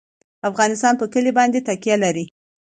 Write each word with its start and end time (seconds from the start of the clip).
افغانستان 0.49 0.93
په 0.97 1.05
کلي 1.13 1.31
باندې 1.37 1.65
تکیه 1.67 1.95
لري. 2.03 2.25